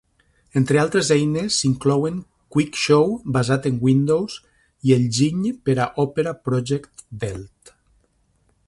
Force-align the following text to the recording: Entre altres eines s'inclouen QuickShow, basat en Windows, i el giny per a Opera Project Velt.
Entre 0.59 0.77
altres 0.83 1.09
eines 1.15 1.57
s'inclouen 1.63 2.15
QuickShow, 2.55 3.05
basat 3.37 3.69
en 3.71 3.77
Windows, 3.89 4.39
i 4.89 4.97
el 4.97 5.07
giny 5.19 5.45
per 5.69 5.79
a 5.87 5.89
Opera 6.07 6.37
Project 6.51 7.09
Velt. 7.25 7.77